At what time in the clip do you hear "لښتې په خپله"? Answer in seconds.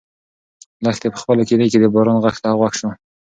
0.83-1.41